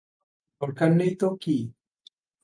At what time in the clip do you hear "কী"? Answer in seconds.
1.41-1.57